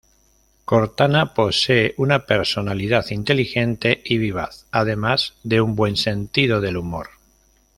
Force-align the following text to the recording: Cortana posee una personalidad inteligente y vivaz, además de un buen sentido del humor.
Cortana 0.65 1.35
posee 1.35 1.93
una 1.97 2.25
personalidad 2.25 3.05
inteligente 3.11 4.01
y 4.03 4.17
vivaz, 4.17 4.65
además 4.71 5.35
de 5.43 5.61
un 5.61 5.75
buen 5.75 5.95
sentido 5.95 6.59
del 6.59 6.77
humor. 6.77 7.09